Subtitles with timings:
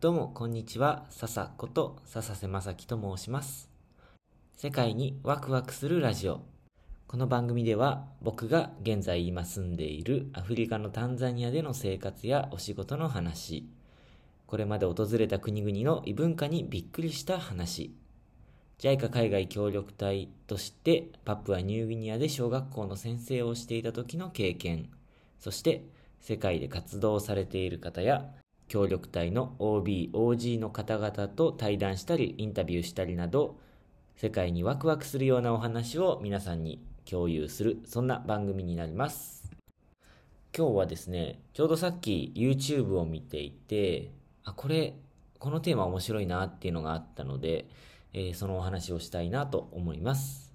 [0.00, 1.04] どうも、こんにちは。
[1.10, 3.68] 笹こと笹瀬正樹と申します。
[4.56, 6.40] 世界にワクワクするラジオ。
[7.06, 13.68] この番組では、僕が現在今住んでいるアフリカのタンザニアでの生活やお仕事の話、
[14.46, 17.94] これまで訪れた国々の異文化にびっくりした話、
[18.78, 24.88] JICA 海外協力隊としてパプアニューギニアで小学校の先生をしていた時の経験、
[25.38, 25.84] そして
[26.22, 28.30] 世界で活動されている方や
[28.70, 33.58] 協力隊の OB、OG の方々と対談したりインタビューしたりなど
[34.14, 39.50] 世界にワクワクするようなお話を皆さんに共有するそんな番組になります。
[40.56, 44.12] 今日はですねちょうどさっき YouTube を見ていて
[44.44, 44.94] あこれ
[45.40, 47.66] このテーマ面白いなっていうのがあったので、
[48.12, 50.54] えー、そのお話をしたいなと思います。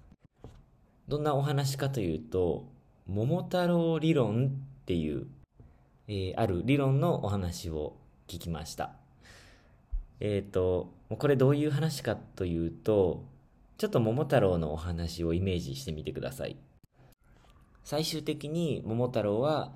[1.06, 2.64] どんなお話かというと
[3.06, 5.26] 桃太郎理論っていう、
[6.08, 7.94] えー、ある理論のお話を
[8.28, 8.92] 聞きました。
[10.20, 13.24] えっ、ー、と、これどういう話かというと、
[13.78, 16.56] ちょっと桃太郎のお話をイメージしてみてください。
[17.84, 19.72] 最終的に桃太郎は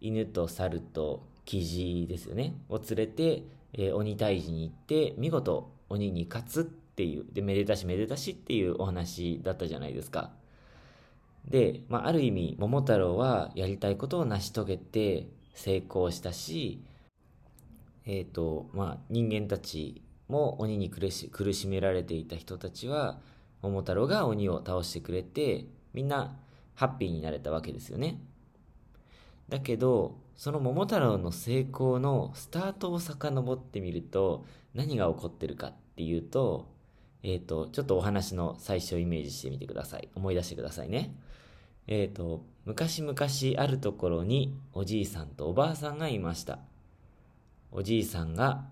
[0.00, 10.30] 犬と猿とキジですよね、を連れて、えー、鬼退治に行って見事鬼に勝つっていう、で、めでたしめでたしっていうお話だったじゃないですか。
[11.48, 16.80] で、まあ、ある意味桃太郎はやりたいことを成し遂げて成功したし、
[18.06, 23.20] えっ、ー、と、まあ、人間たちも鬼に苦し苦しめられていた人たちは、
[23.62, 26.38] 桃太郎が鬼を倒してくれて、みんな
[26.74, 28.20] ハッピーになれたわけですよね。
[29.48, 36.68] だけど、その桃太郎の成功のスタートを遡ってみると、何が起こってるかっていうと、
[37.22, 40.08] えっ、ー、と、ちょっとお話の最初をイメージしてみてください。
[40.14, 41.14] 思い出してくださいね。
[41.86, 43.14] えっ、ー、と、昔々
[43.58, 46.60] あるところにおじいさんとおばあさんがいました。
[47.72, 48.64] おじいさんが、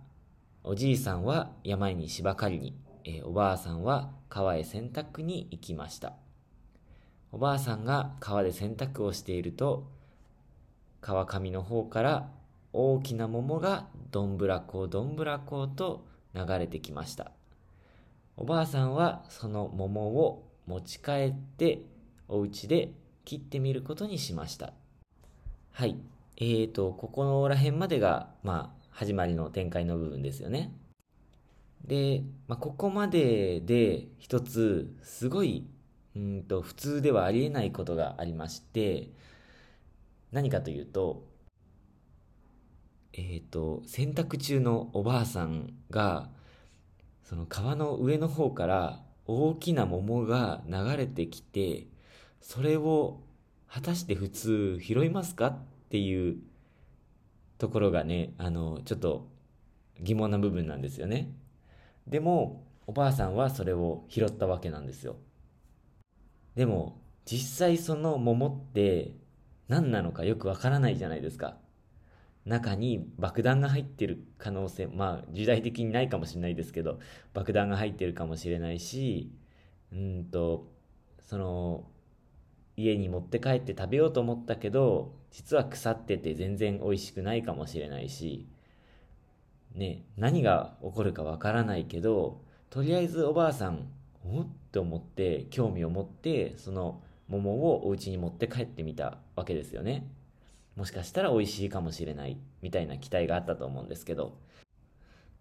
[0.64, 2.74] おじいさんは山に芝刈りに、
[3.04, 6.14] えー、おばあさんは川へ洗濯に行きました。
[7.30, 9.86] おばあさんが川で洗濯をしていると、
[11.00, 12.28] 川上の方から
[12.72, 17.30] 大きな桃がどんぶらこどんぶらこと流れてきました。
[18.36, 21.82] おばあさんはその桃を持ち帰って
[22.26, 22.90] お家で
[23.24, 24.72] 切ってみることにしました。
[25.70, 25.96] はい。
[26.36, 30.72] えーと、ここら辺までが、まあ、始まりの展開の部分ですよね。
[31.84, 35.68] で、まあ、ここまでで一つすごい
[36.16, 39.10] うんと普通ではありえないことがありまして
[40.32, 41.28] 何かというと
[43.12, 46.28] えっ、ー、と洗濯中のおばあさんが
[47.22, 51.86] その川の上の方から大きな桃が流れてきて
[52.40, 53.20] それを
[53.70, 56.38] 果たして普通拾いますかっていう
[57.58, 59.28] ところがね、あの、ちょっと
[60.00, 61.32] 疑問な部分なんですよね。
[62.06, 65.16] でも、おばあさんはそれを拾ったわけなんですよ。
[66.54, 69.14] でも、実際その桃って
[69.68, 71.58] 何なのかよくわからないじゃないですか。
[72.46, 76.98] 中に爆弾が入ってる可能性、まあ時代的にないかもしれないですけど、
[77.34, 79.30] 爆弾が入ってるかもしれないし、
[79.92, 80.72] うんと、
[81.20, 81.90] その、
[82.78, 88.46] 家に持って帰って食べようと思ったけど実は腐ってて全然美味しくないかもしれないし
[89.74, 92.40] ね何が起こるかわからないけど
[92.70, 93.88] とりあえずおばあさん
[94.24, 100.10] おって思って興味を持ってその桃をお家に持って帰ってみたわけですよね
[100.76, 104.38] もしかしたら美味しいかもしれないみたいな期待があったと思うんですけど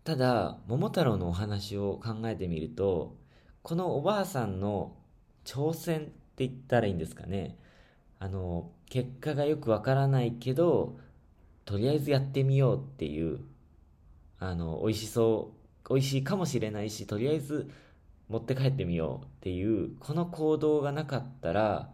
[0.04, 3.16] ただ桃太郎のお話を考えてみると
[3.68, 4.96] このおばあさんの
[5.44, 7.58] 挑戦って言ったらいいんですかね。
[8.18, 10.98] あの、結果がよくわからないけど、
[11.66, 13.40] とりあえずやってみようっていう、
[14.40, 15.52] あの、美味しそ
[15.86, 17.70] う、美味しいかもしれないし、とりあえず
[18.30, 21.90] 持って帰ってみようっていう、この行動がなかったら、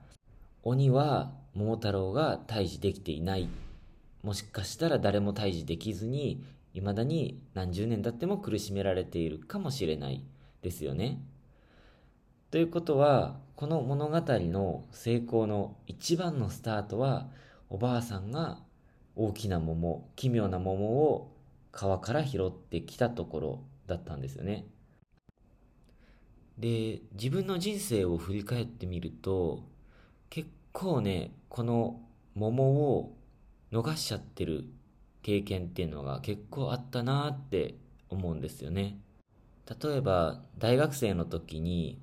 [0.63, 3.49] 鬼は桃太郎が退治できていない。
[4.21, 6.43] もしかしたら誰も退治できずに、
[6.73, 10.23] 未だに何十年経っても苦しめられているかもしれない
[10.61, 11.19] ですよね。
[12.53, 17.31] ということは、この物語の成功の一番のスタートは、
[17.71, 18.59] おばあさんが
[19.15, 21.35] 大きな桃、奇妙な桃を
[21.71, 24.67] 川から拾ってきたところだったんですよね。
[26.59, 29.63] で、自分の人生を振り返ってみると、
[30.29, 32.01] 結構ね、この
[32.35, 33.17] 桃を
[33.71, 34.65] 逃しちゃってる
[35.23, 37.73] 経験っていうのが結構あったなって
[38.11, 38.99] 思うんですよね。
[39.67, 41.97] 例えば、大学生の時に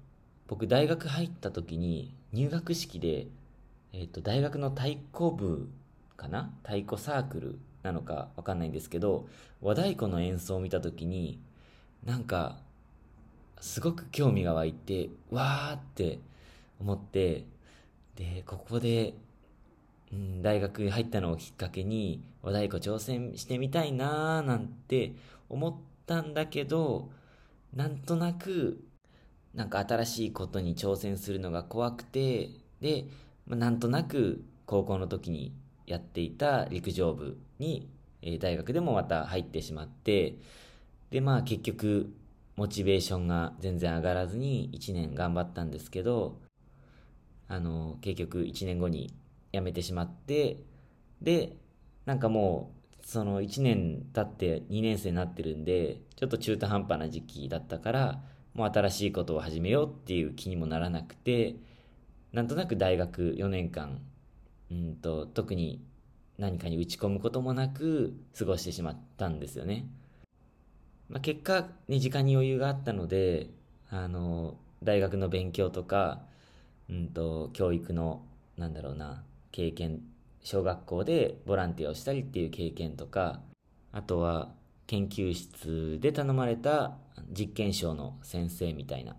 [0.50, 3.28] 僕大学入った時に入学式で、
[3.92, 5.68] えっ、ー、と大学の太鼓部
[6.16, 6.50] かな？
[6.64, 9.28] 太鼓サークルなのかわかんないんですけど、
[9.62, 11.38] 和太鼓の演奏を見た時に、
[12.04, 12.58] なんか、
[13.60, 16.18] すごく興味が湧いて、わーって
[16.80, 17.44] 思って、
[18.16, 19.14] で、ここで、
[20.12, 25.12] うん、大学入ったのをきっかけに和太鼓挑戦してみたいなーなんて
[25.48, 25.74] 思っ
[26.06, 27.08] たんだけど、
[27.72, 28.82] なんとなく、
[29.54, 32.50] なんか新しいことに挑戦するのが怖くて、
[32.80, 33.06] で、
[33.46, 35.52] まあ、なんとなく高校の時に
[35.86, 37.88] やっていた陸上部に、
[38.22, 40.36] えー、大学でもまた入ってしまって、
[41.10, 42.12] で、まあ結局、
[42.56, 46.38] モチベーションが全然上がらずに1年頑張ったんですけど、
[47.48, 49.12] あの、結局1年後に
[49.52, 50.58] 辞めてしまって、
[51.20, 51.56] で、
[52.06, 52.72] なんかも
[53.02, 58.22] う、その1年経って2年生になってるんで、ちょっと中途半端な時期だったから、
[58.54, 61.56] もう新しいことを始めようっていう気にもならなくて、
[62.32, 64.00] なんとなく大学4年間、
[64.70, 65.82] うんと、特に
[66.38, 69.86] 何かに打ち込むこともなく過ごしてしまったんですよね。
[71.08, 73.50] まあ、結果、ね、時間に余裕があったので、
[73.90, 76.22] あの、大学の勉強とか、
[76.88, 78.22] うんと、教育の、
[78.56, 80.00] なんだろうな、経験、
[80.42, 83.40] 小学校でボランティアをしたりっていう経験とか、
[83.92, 84.52] あとは
[84.90, 86.96] 研究室で頼まれた
[87.30, 89.14] 実験賞の先生みたいな、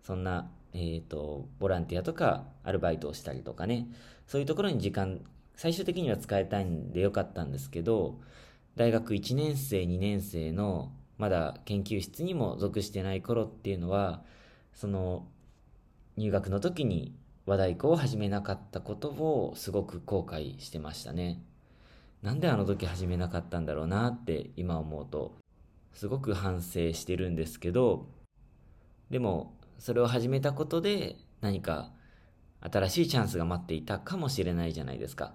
[0.00, 3.88] そんな、えっ、ー、と、ボランティアとかアルバイトをしたりとかね、
[4.28, 5.20] そういうところに時間、
[5.56, 8.20] 最終的には使いたいんでよかったんですけど、
[8.76, 14.22] 大学1年生、2年生のまだ研究室にも属してない頃っていうのは、
[14.72, 15.26] その、
[16.16, 17.12] 入学の時に
[17.44, 21.42] 和太鼓を始めなかったことをすごく後悔してましたね。
[22.22, 25.34] なんであの時始めなかったんだろうなって今思うと、
[25.92, 28.06] すごく反省してるんですけど、
[29.10, 31.90] でも、それを始めたことで何か
[32.60, 35.34] 新しいチャンスが待っていたかもしれないじゃないですか。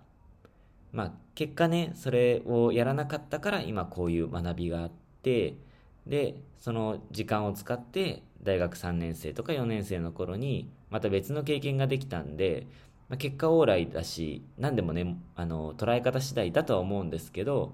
[0.93, 4.91] まあ、結果ね、それをやらなかったから今こういう学びがあっ
[5.21, 5.57] て、
[6.05, 12.65] で、その時間を使って大学3年生とか4年生の頃にまた別の経験ができたんで、
[13.09, 17.73] まあ、結果往来だし、何でもね、あの、捉え方次第だとは思うんですけど、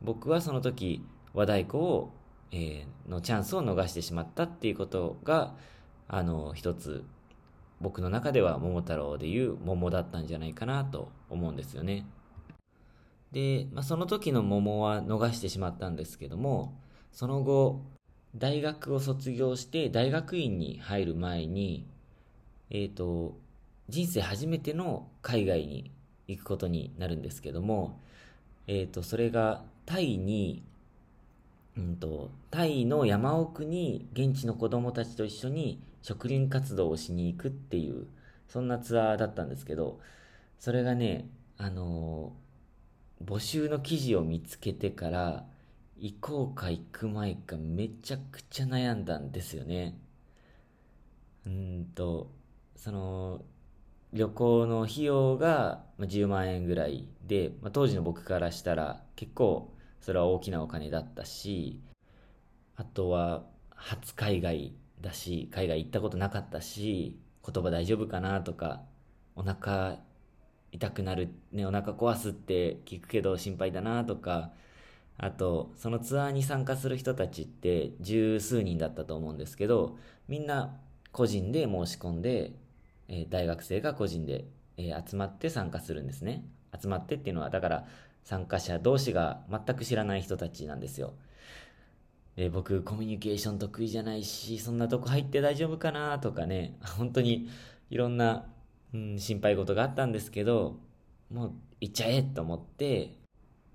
[0.00, 1.04] 僕はその時
[1.34, 2.12] 和太鼓を、
[2.52, 5.54] えー、のチャンスを逃してしまったっていうことが、
[6.08, 7.04] あの、一つ
[7.80, 12.06] 僕の中では桃太郎でいう桃だったんじゃないかなと思うんですよね。
[13.32, 16.78] で、まあ、その時の桃は逃してしまったんですけども、
[17.10, 17.82] その後、
[18.36, 21.86] 大学を卒業して大学院に入る前に、
[22.68, 23.36] えっ、ー、と、
[23.90, 25.90] 人生初めての海外に
[26.28, 28.00] 行くことになるんですけども、
[28.66, 30.62] えっ、ー、と、それがタイに、
[31.76, 38.06] うんと、タイの山奥に現地の子供たちと一緒に植林活動をしに行くっていう、
[38.48, 40.00] そんなツアーだったんですけど、
[40.58, 41.28] それがね、
[41.58, 45.44] あのー、募集の記事を見つけてから、
[45.98, 49.98] 行こうか行く前かめちゃくちゃ悩んだんですよね。
[51.46, 52.30] うんと、
[52.76, 53.42] その、
[54.12, 61.80] 旅行の費用が10万円ぐらいで、まあ、当時の僕からしたら結構それは大きなお金だったし、
[62.76, 68.82] あとは初海外だし、海外行ったことなかったし、言葉大丈夫かなとか、
[69.36, 69.98] お腹
[70.72, 74.52] 痛くなる、ね、お腹壊すって聞くけど心配だなとか、
[75.18, 80.78] あと、そのツアーに参加する人たちって十数人だったと思うんですけど、みんな
[81.12, 82.52] 個人で申し込んで、
[83.10, 84.44] え、大学生が個人で、
[84.76, 86.44] え、集まって参加するんですね。
[86.80, 87.86] 集まってっていうのは、だから
[88.22, 91.14] 参加者同士が全く知らない人たちなんですよ。
[92.36, 97.48] で、僕、コミュニケーション得意じゃないし、そんなとこ入って大丈夫かなとかね、 本当に
[97.90, 98.46] いろんな、
[98.94, 100.78] うん、心配事があったんですけど、
[101.30, 103.18] もう行っちゃえと思って、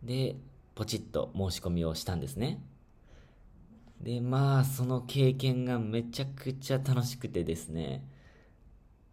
[0.02, 0.38] で、
[0.76, 2.64] ポチッと申し込みをしたんですね。
[4.02, 8.08] で、まあ、その経験がめちゃくちゃ楽しくてですね。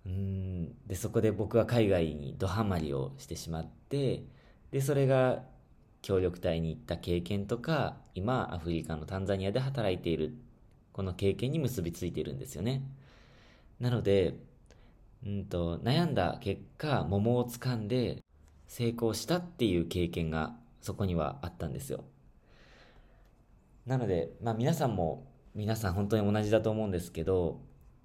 [0.07, 4.25] うん、で、そこで僕は海外にドハマりをしてしまって、
[4.71, 5.45] で、それが
[6.03, 10.35] 協力隊に行った経験とか、今、アフリカのタンザニアで働いている、
[10.93, 12.83] この経験に結びついているんですよね。
[13.81, 14.35] なので、
[15.25, 18.23] うんと、悩んだ結果、桃を掴んで
[18.67, 22.05] 成功したっていう経験がそこにはあったんですよ。
[23.87, 27.61] なので、まあ皆さんも、皆さん本当に同じだと思うんですけど、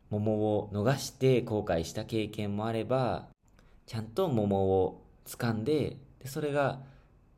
[0.10, 3.28] 桃を逃して後悔した経験もあれば、
[3.86, 6.82] ちゃんと桃を掴んで、でそれが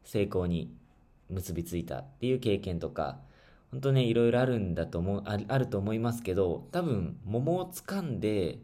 [0.04, 0.74] 成功に
[1.30, 3.20] 結びついたっていう経験とか、
[3.72, 8.60] 本当ね、いろいろあるんだと思う、ああると思いますけど、多分、桃を掴んで、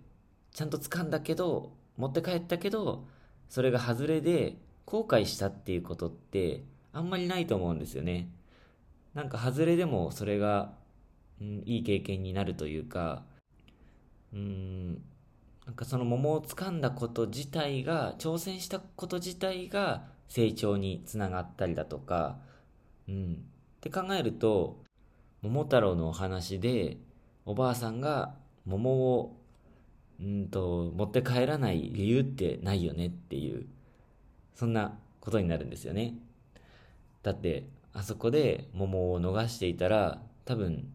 [0.51, 3.05] ちゃんと掴んだけど、持って帰ったけど、
[3.49, 8.29] それが外れで、後悔したっていうことってあんまりないと思うんですよね。
[9.13, 10.73] なんか外れでもそれが、
[11.41, 13.23] うん、いい経験になるというか、
[14.35, 14.93] うん、
[15.65, 22.37] なんかその桃を掴んだこと自体が、挑戦したこと自体が成長につながったりだとか、
[23.07, 23.45] うん。
[23.77, 24.83] って考えると、
[25.41, 26.97] 桃太郎のお話で、
[27.45, 29.41] おばあさんが桃を、
[30.19, 33.65] うんと、持って帰らない理由ってないよねっていう、
[34.53, 36.15] そんなことになるんですよね。
[37.23, 40.91] だって、あそこで桃を逃していたら、多分、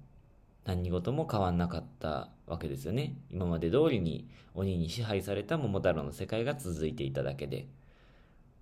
[0.64, 3.16] 何事も変わんなかったわけですよね。
[3.30, 7.66] 今まで通りに鬼に支配された桃太郎の世界が続いていただけで。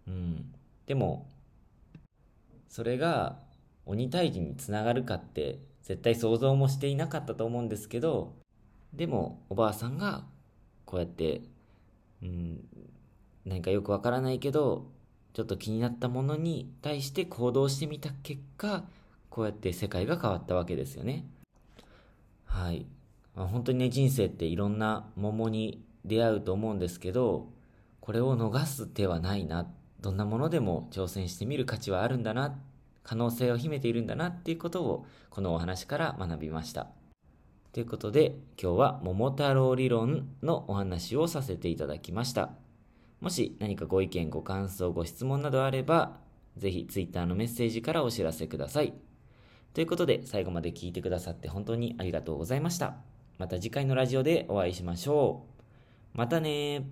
[0.06, 0.54] うん。
[0.86, 1.28] でも、
[2.68, 3.38] それが
[3.86, 8.34] 鬼退治につながるかって絶対想像もしていなかったと思うんですけど、
[8.92, 10.24] でもおばあさんが
[10.84, 11.42] こうやって、
[12.22, 12.64] うん、
[13.44, 14.90] 何かよくわからないけど、
[15.32, 18.84] ちょっと気になったものに対して行動してみた結果、
[19.30, 21.26] こうやって世界が変わったわけですよね。
[22.48, 22.86] はい。
[23.36, 27.52] まあ、本当にね、人生っていろんな桃に出会うと思うんですけど、
[28.00, 29.70] これを逃す手はないな。
[30.00, 32.58] どんなものでも挑戦してみる価値はあるんだな。
[33.04, 36.88] 可能性を秘めているんだなっていうことを、このお話から学びました。
[37.72, 42.50] ということで、今日は桃太郎理論のお話をさせていただきました。
[43.20, 46.18] もし何かご意見、ご感想、ご質問などあれば、
[46.56, 48.94] ぜひ Twitter のメッセージからお知らせください。
[49.74, 52.96] ということで、最後まで聞いてくださって本当にありがとうございました。
[53.38, 55.44] また次回のラジオでお会いしましょ
[56.14, 56.18] う。
[56.18, 56.86] またね